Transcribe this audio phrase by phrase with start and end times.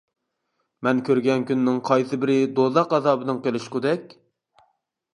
[0.87, 4.21] مەن كۆرگەن كۈننىڭ قايسىبىرى دوزاخ ئازابىدىن قېلىشقۇدەك؟!